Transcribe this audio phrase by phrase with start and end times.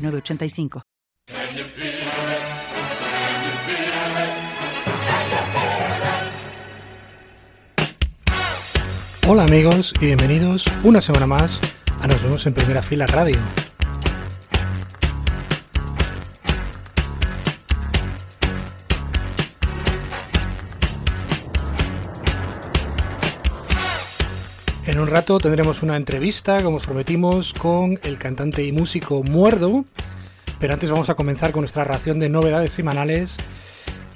[0.00, 0.82] 985.
[9.28, 11.60] Hola amigos y bienvenidos una semana más
[12.00, 13.36] a Nos vemos en Primera Fila Radio.
[24.90, 29.84] En un rato tendremos una entrevista, como os prometimos, con el cantante y músico Muerdo.
[30.58, 33.36] Pero antes vamos a comenzar con nuestra ración de novedades semanales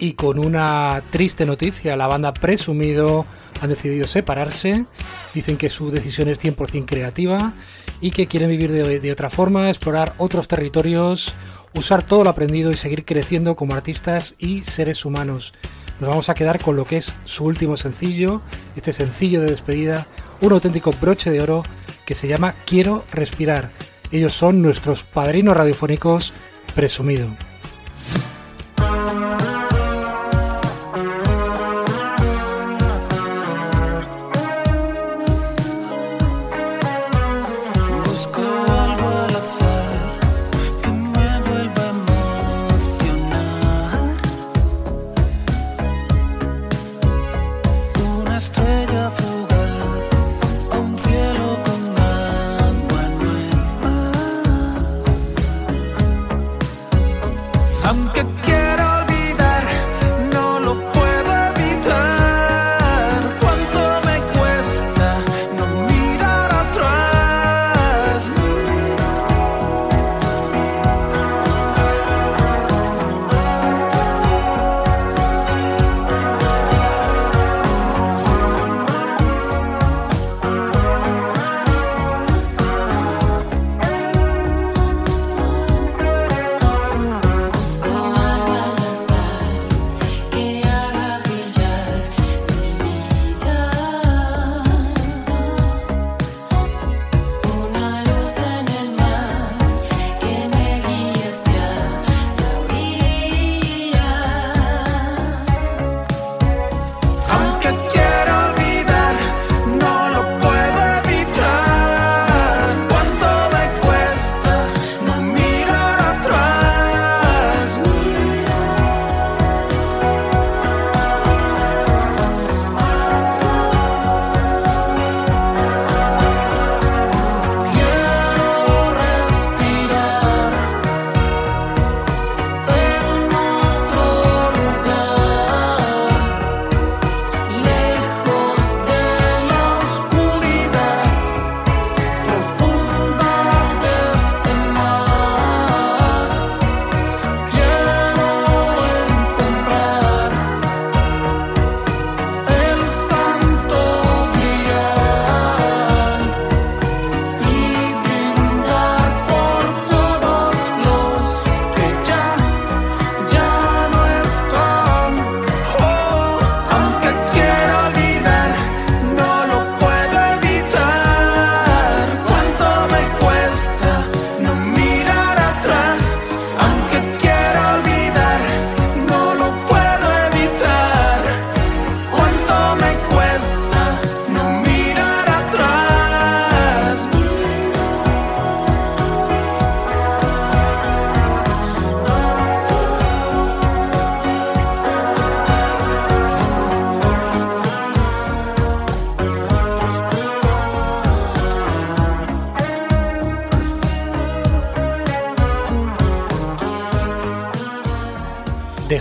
[0.00, 1.97] y con una triste noticia.
[1.97, 3.25] La banda Presumido
[3.61, 4.84] han decidido separarse.
[5.33, 7.53] Dicen que su decisión es 100% creativa
[8.00, 11.36] y que quieren vivir de, de otra forma, explorar otros territorios,
[11.77, 15.53] usar todo lo aprendido y seguir creciendo como artistas y seres humanos.
[16.00, 18.42] Nos vamos a quedar con lo que es su último sencillo,
[18.75, 20.09] este sencillo de despedida
[20.45, 21.62] un auténtico broche de oro
[22.05, 23.70] que se llama Quiero Respirar.
[24.11, 26.34] Ellos son nuestros padrinos radiofónicos
[26.75, 27.28] presumido.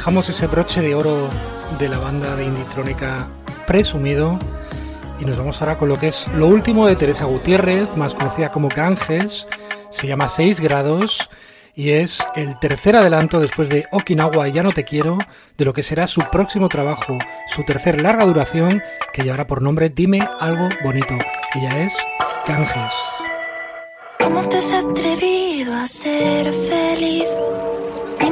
[0.04, 1.30] Dejamos ese broche de oro
[1.80, 3.26] de la banda de Inditrónica
[3.66, 4.38] presumido
[5.18, 8.52] y nos vamos ahora con lo que es lo último de Teresa Gutiérrez, más conocida
[8.52, 9.48] como Ganges,
[9.92, 11.30] se llama 6 grados
[11.74, 15.20] y es el tercer adelanto después de Okinawa y Ya no te quiero
[15.58, 17.18] de lo que será su próximo trabajo,
[17.48, 18.84] su tercer larga duración
[19.14, 21.18] que llevará por nombre Dime algo bonito.
[21.56, 21.98] Ella es
[22.46, 22.94] Ganges.
[24.20, 27.30] ¿Cómo te has atrevido a ser feliz?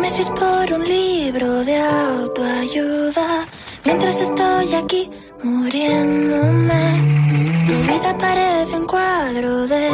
[0.02, 3.46] Dime si es por un libro de autoayuda.
[3.86, 5.08] Mientras estoy aquí
[5.44, 6.84] muriéndome,
[7.68, 9.92] tu vida parece un cuadro de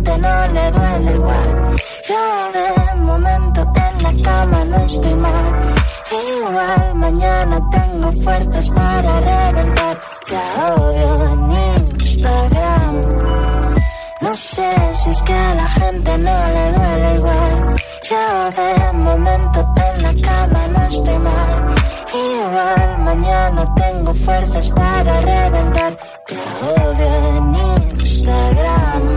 [0.00, 1.76] gente no le duele igual.
[2.08, 2.22] Yo
[2.56, 5.46] de momento en la cama no estoy mal.
[6.10, 10.00] Igual mañana tengo fuerzas para reventar.
[10.30, 12.94] Ya odio en Instagram.
[14.22, 14.70] No sé
[15.02, 17.76] si es que a la gente no le duele igual.
[18.10, 21.74] Yo de momento en la cama no estoy mal.
[22.12, 25.92] Igual mañana tengo fuerzas para reventar.
[26.28, 27.52] Ya odio en
[28.24, 29.09] no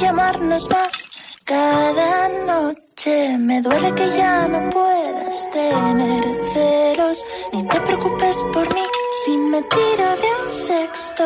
[0.00, 1.08] Llamarnos más
[1.44, 3.38] cada noche.
[3.38, 7.24] Me duele que ya no puedas tener celos.
[7.52, 8.82] Ni te preocupes por mí
[9.24, 11.24] si me tiro de un sexto.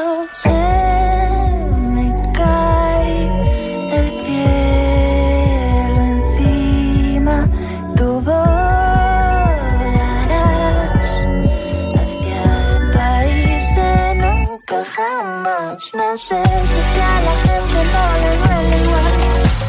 [16.16, 19.16] Sé si es que a la gente no le duele igual.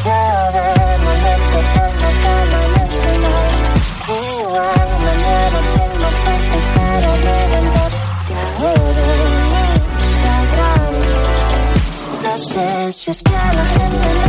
[0.05, 0.21] Yo
[0.55, 0.67] de
[1.05, 3.51] momento tengo cama no estoy mal.
[4.07, 7.91] Igual mañana tengo fuerzas para reventar.
[8.29, 8.33] Y
[8.63, 9.33] ahora en
[9.99, 10.93] Instagram.
[12.23, 14.28] No sé si es que a la gente no le duele